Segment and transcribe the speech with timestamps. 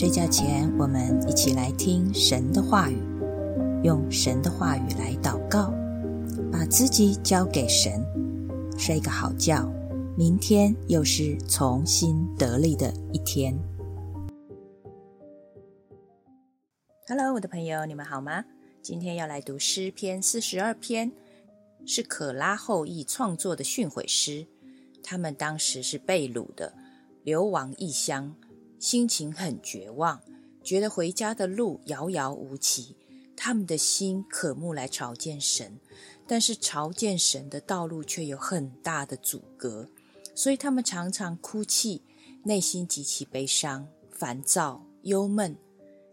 [0.00, 2.96] 睡觉前，我们一起来听神的话语，
[3.84, 5.74] 用神的话语来祷告，
[6.50, 8.02] 把自己交给神，
[8.78, 9.70] 睡个好觉。
[10.16, 13.54] 明天又是重新得力的一天。
[17.06, 18.46] Hello，我的朋友，你们好吗？
[18.80, 21.12] 今天要来读诗篇四十二篇，
[21.84, 24.46] 是可拉后裔创作的训诲诗。
[25.02, 26.72] 他们当时是被掳的，
[27.22, 28.34] 流亡异乡。
[28.80, 30.20] 心情很绝望，
[30.64, 32.96] 觉得回家的路遥遥无期。
[33.36, 35.78] 他们的心渴慕来朝见神，
[36.26, 39.88] 但是朝见神的道路却有很大的阻隔，
[40.34, 42.02] 所以他们常常哭泣，
[42.44, 45.56] 内心极其悲伤、烦躁、忧闷。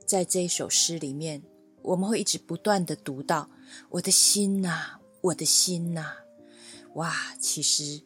[0.05, 1.43] 在这一首诗里面，
[1.81, 3.49] 我们会一直不断的读到
[3.91, 6.13] ：“我的心呐，我的心呐！”
[6.95, 8.01] 哇，其实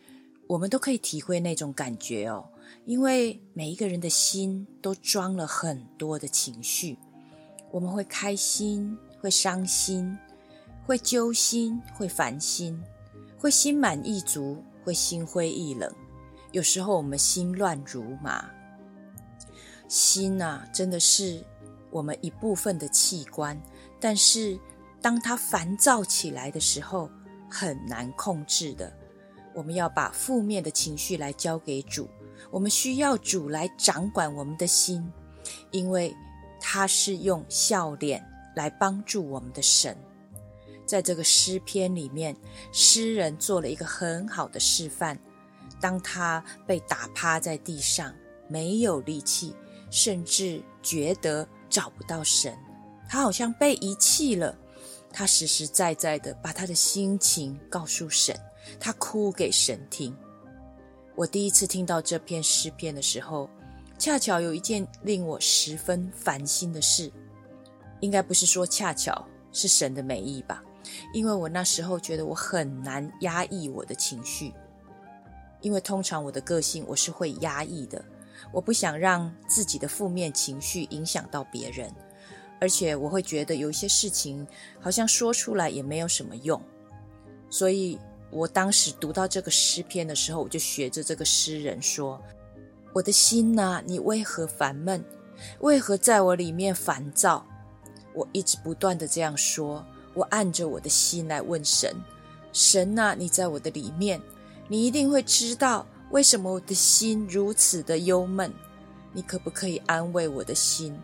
[0.52, 2.46] 我们都可以体会那种感觉哦。
[2.84, 6.98] 因为每一个人的心都装了很多的情绪，
[7.72, 10.18] 我们会开心，会伤心，
[10.86, 12.78] 会揪心，会烦心，
[13.38, 15.90] 会心满意足，会心灰意冷。
[16.52, 18.44] 有时候我们心乱如麻。
[19.88, 21.42] 心呐，真的是
[21.90, 23.58] 我们一部分的器官，
[24.02, 24.60] 但是
[25.02, 27.10] 当它烦躁起来的时候，
[27.50, 28.92] 很难控制的。
[29.54, 32.10] 我们要把负面的情绪来交给主。
[32.50, 35.12] 我们需要主来掌管我们的心，
[35.72, 36.16] 因为
[36.60, 39.98] 他是用笑脸来帮助我们的神。
[40.86, 42.36] 在这个诗篇里面，
[42.74, 45.18] 诗人做了一个很好的示范。
[45.80, 48.14] 当他被打趴在地上，
[48.48, 49.56] 没有力气，
[49.90, 52.58] 甚至觉得找不到神，
[53.08, 54.58] 他好像被遗弃了。
[55.14, 58.38] 他实实在在的把他的心情告诉神，
[58.80, 60.16] 他哭给神听。
[61.16, 63.50] 我第一次听到这篇诗篇的时候，
[64.00, 67.12] 恰巧有一件令我十分烦心的事，
[68.00, 70.64] 应该不是说恰巧是神的美意吧？
[71.14, 74.54] 因为我那时候觉得我很难压抑我的情绪，
[75.60, 78.04] 因为通常我的个性我是会压抑的，
[78.52, 81.94] 我不想让自己的负面情绪影响到别人，
[82.60, 84.48] 而且我会觉得有一些事情
[84.80, 86.60] 好像说出来也没有什么用，
[87.50, 88.00] 所以。
[88.32, 92.20] 我当时读到这个诗篇的时候，我就学着这个诗人说
[92.94, 95.04] ：“我的心呐，你为何烦闷？
[95.60, 97.46] 为何在我里面烦躁？”
[98.14, 101.96] 我一直不断的这样说，我按着我的心来问神
[102.54, 104.22] ：“神呐，你在我的里面，
[104.68, 108.52] 你一定会知道为什么我的心如此的忧闷。
[109.14, 110.98] 你可不可以安慰我的心？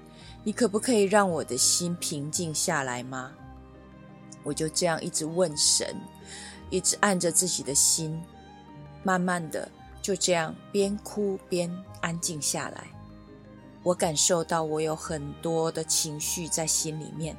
[0.46, 3.32] 你可不可以让我的心平静下来吗？”
[4.44, 5.94] 我就这样一直问神。
[6.70, 8.22] 一直按着自己的心，
[9.04, 9.70] 慢慢的
[10.02, 12.88] 就这样边哭边安静下来。
[13.84, 17.36] 我感受到我有很多的情绪在心里面，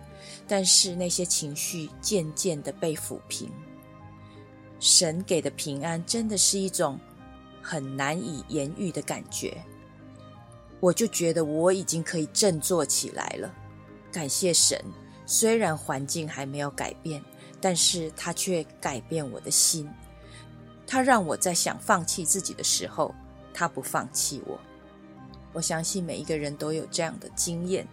[0.46, 3.50] 但是那些情绪渐渐的被抚平。
[4.80, 6.98] 神给的平安真的是一种
[7.60, 9.62] 很难以言喻的感觉。
[10.80, 13.52] 我就觉得我已经可以振作起来了。
[14.10, 14.80] 感谢神，
[15.26, 17.22] 虽然环境还没有改变。
[17.60, 19.90] 但是他却改变我的心，
[20.86, 23.14] 他让我在想放弃自己的时候，
[23.52, 24.58] 他不放弃我。
[25.52, 27.86] 我相信每一个人都有这样的经验，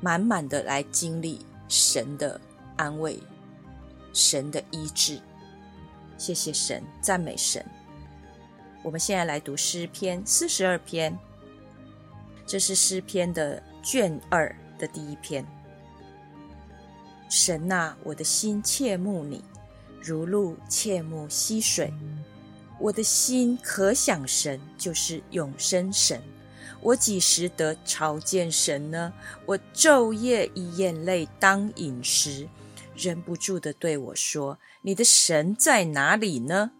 [0.00, 2.40] 满满的来经历神的
[2.76, 3.20] 安慰、
[4.12, 5.20] 神的医治。
[6.16, 7.64] 谢谢神，赞美神。
[8.82, 11.18] 我们现在来读诗篇四十二篇，
[12.46, 15.44] 这是诗篇的卷二的第一篇。
[17.28, 19.42] 神呐，我的心切慕你，
[20.00, 21.92] 如鹿切慕溪水。
[22.80, 26.20] 我的心可想神，就是永生神。
[26.80, 29.12] 我几时得朝见神呢？
[29.46, 32.48] 我昼夜以眼泪当饮食，
[32.94, 36.72] 忍不住的对我说：“你的神在哪里呢？”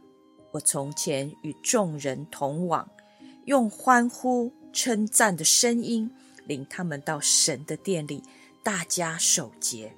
[0.53, 2.89] 我从前与众人同往，
[3.47, 6.11] 用欢呼称赞的声音
[6.45, 8.23] 领他们到神的殿里，
[8.63, 9.95] 大家守节。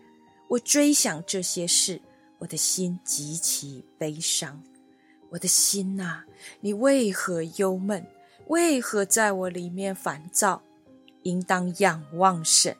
[0.49, 2.01] 我追想这些事，
[2.39, 4.63] 我的心极其悲伤。
[5.31, 6.23] 我的心呐，
[6.61, 8.07] 你为何忧闷？
[8.47, 10.63] 为何在我里面烦躁？
[11.25, 12.77] 应当仰望神，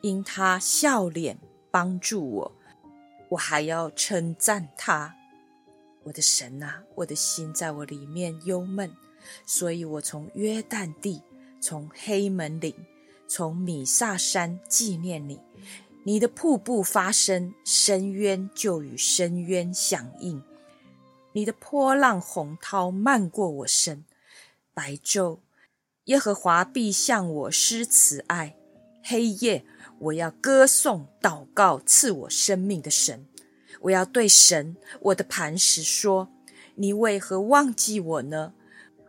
[0.00, 1.38] 因他笑脸
[1.70, 2.52] 帮助我。
[3.28, 5.14] 我还要称赞他，
[6.02, 6.82] 我的神呐！
[6.96, 8.90] 我的心在我里面忧闷，
[9.46, 11.22] 所以我从约旦地，
[11.60, 12.74] 从黑门岭，
[13.28, 15.38] 从米萨山纪念你。
[16.06, 20.42] 你的瀑布发声，深渊就与深渊响应；
[21.32, 24.04] 你的波浪洪涛漫过我身，
[24.74, 25.38] 白昼
[26.04, 28.54] 耶和华必向我施慈爱。
[29.02, 29.64] 黑夜，
[29.98, 33.26] 我要歌颂、祷告赐我生命的神。
[33.80, 36.28] 我要对神，我的磐石说
[36.76, 38.52] ：“你为何忘记我呢？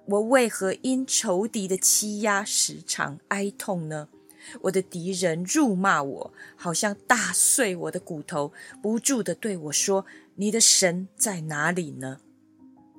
[0.05, 4.07] 我为何因仇敌的欺压时常哀痛呢？
[4.61, 8.51] 我的敌人辱骂我，好像打碎我的骨头，
[8.81, 10.05] 不住的对我说
[10.35, 12.19] ：‘你的神在哪里呢？’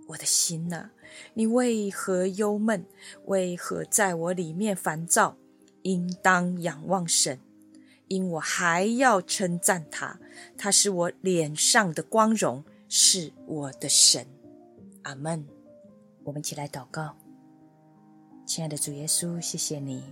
[0.08, 0.90] 我的心呐，
[1.34, 2.84] 你为何忧闷？
[3.26, 5.36] 为何在我里面烦躁？
[5.82, 7.38] 应当仰望神。”
[8.08, 10.20] 因我还要称赞他，
[10.56, 14.24] 他是我脸上的光荣，是我的神。
[15.02, 15.44] 阿门。
[16.22, 17.16] 我们一起来祷告，
[18.46, 20.04] 亲爱的主耶稣，谢谢你，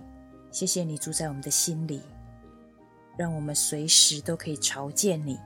[0.55, 2.01] 谢谢你住在我们的心里，
[3.17, 5.37] 让我们随时都可以朝见你。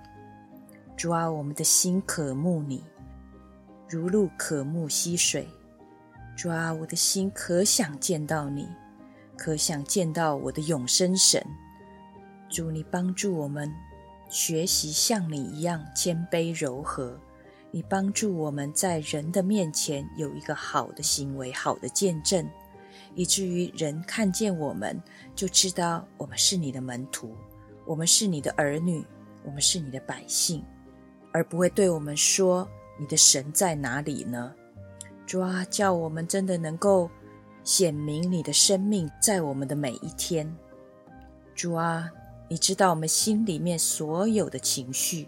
[0.96, 2.84] 主啊，我们的心渴慕你，
[3.88, 5.48] 如鹿渴慕溪水。
[6.38, 8.70] 主啊，我的心可想见到你，
[9.36, 11.44] 可想见到我的永生神。
[12.48, 13.74] 主，你帮助我们
[14.30, 17.20] 学习像你一样谦卑柔和。
[17.72, 22.48] 你帮助我们在人的面前有一个好的行为、好的见证，
[23.16, 25.02] 以至于人看见我们
[25.36, 27.36] 就知道我们是你的门徒，
[27.86, 29.06] 我们是你的儿女，
[29.44, 30.64] 我们是你的百姓，
[31.32, 32.68] 而不会对我们说
[33.00, 34.54] ：“你的神在哪里呢？”
[35.26, 37.10] 主啊，叫我们真的能够
[37.64, 40.56] 显明你的生命在我们的每一天。
[41.56, 42.10] 主啊。
[42.52, 45.28] 你知道我们心里面所有的情绪，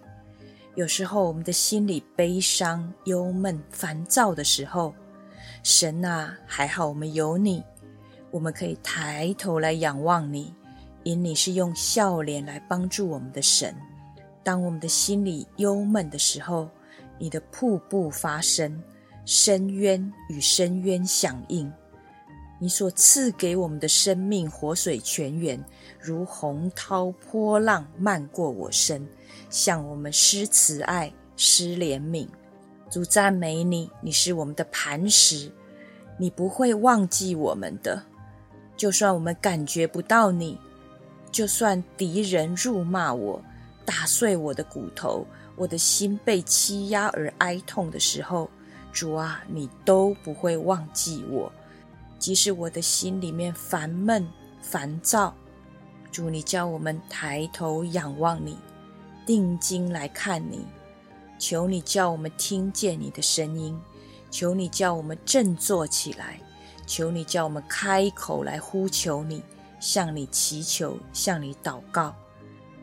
[0.74, 4.92] 有时候我们的心里悲伤、忧闷、烦躁的时候，
[5.62, 7.64] 神啊，还好我们有你，
[8.32, 10.54] 我们可以抬头来仰望你，
[11.04, 13.76] 因你是用笑脸来帮助我们的神。
[14.44, 16.70] 当我们的心里忧闷的时候，
[17.20, 18.82] 你的瀑布发声，
[19.26, 21.72] 深渊与深渊响应。
[22.58, 25.64] 你所赐给我们的生命，活水泉源，
[26.00, 29.06] 如洪涛波浪漫过我身，
[29.50, 32.28] 向我们施慈爱、施怜悯。
[32.90, 35.52] 主赞美你，你是我们的磐石，
[36.18, 38.04] 你不会忘记我们的。
[38.82, 40.58] 就算我们感觉不到你，
[41.32, 43.40] 就算敌人辱骂我，
[43.86, 45.24] 打碎我的骨头，
[45.56, 48.50] 我的心被欺压而哀痛的时候，
[48.92, 51.54] 主啊，你都不会忘记我。
[52.18, 54.28] 即使我的心里面烦闷、
[54.64, 55.32] 烦躁，
[56.12, 58.58] 主，你叫我们抬头仰望你，
[59.28, 60.66] 定睛来看你。
[61.38, 63.80] 求你叫我们听见你的声音，
[64.32, 66.40] 求你叫我们振作起来，
[66.92, 69.42] 求你叫我们开口来呼求你，
[69.80, 72.14] 向你祈求，向你祷告。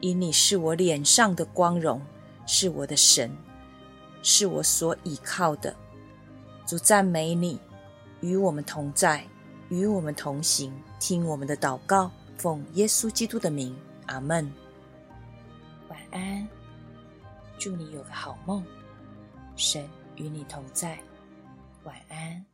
[0.00, 2.00] 因你是我脸上的光荣，
[2.46, 3.30] 是我的神，
[4.22, 5.76] 是我所倚靠的。
[6.66, 7.60] 主赞美你。
[8.20, 9.22] 与我们同在，
[9.68, 13.76] 与我们同行，听我们的祷告，奉耶稣基督的名，
[14.06, 14.50] 阿门。
[15.90, 16.48] 晚安，
[17.58, 18.64] 祝你有个好梦，
[19.54, 20.98] 神与你同在，
[21.84, 22.48] 晚安。